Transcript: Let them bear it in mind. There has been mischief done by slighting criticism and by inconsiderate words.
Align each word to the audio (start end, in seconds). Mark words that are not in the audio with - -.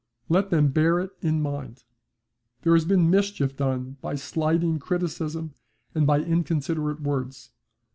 Let 0.29 0.49
them 0.49 0.69
bear 0.69 0.99
it 0.99 1.11
in 1.21 1.43
mind. 1.43 1.83
There 2.63 2.73
has 2.73 2.85
been 2.85 3.11
mischief 3.11 3.55
done 3.55 3.97
by 4.01 4.15
slighting 4.15 4.79
criticism 4.79 5.53
and 5.93 6.07
by 6.07 6.21
inconsiderate 6.21 7.03
words. 7.03 7.51